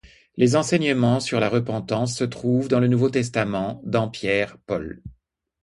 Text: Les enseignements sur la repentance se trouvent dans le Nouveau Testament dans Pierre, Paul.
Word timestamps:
Les 0.35 0.55
enseignements 0.55 1.19
sur 1.19 1.39
la 1.39 1.47
repentance 1.47 2.17
se 2.17 2.23
trouvent 2.23 2.67
dans 2.67 2.79
le 2.79 2.87
Nouveau 2.87 3.11
Testament 3.11 3.79
dans 3.85 4.09
Pierre, 4.09 4.57
Paul. 4.65 5.03